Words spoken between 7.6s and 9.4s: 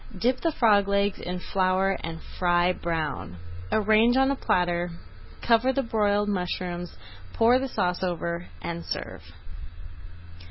sauce over, and serve.